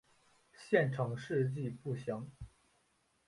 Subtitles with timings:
[0.53, 2.27] 县成事迹不详。